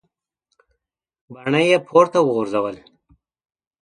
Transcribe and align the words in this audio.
باڼه 1.33 1.61
یې 1.69 1.77
پورته 1.87 2.19
وغورځول. 2.21 2.77